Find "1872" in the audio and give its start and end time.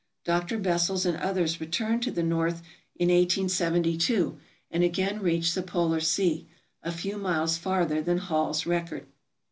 3.09-4.35